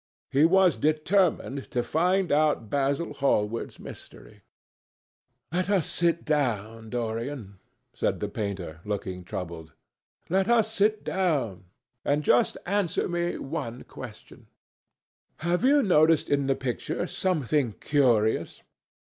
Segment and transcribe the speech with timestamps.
[0.31, 4.41] He was determined to find out Basil Hallward's mystery.
[5.51, 7.59] "Let us sit down, Dorian,"
[7.93, 9.73] said the painter, looking troubled.
[10.27, 11.65] "Let us sit down.
[12.03, 14.47] And just answer me one question.
[15.45, 18.63] Have you noticed in the picture something curious?